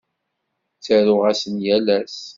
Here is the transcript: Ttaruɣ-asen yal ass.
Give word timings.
Ttaruɣ-asen 0.77 1.55
yal 1.65 1.87
ass. 1.99 2.17